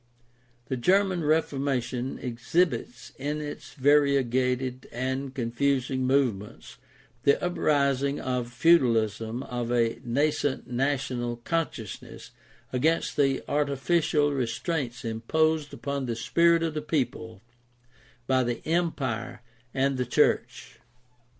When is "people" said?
16.81-17.43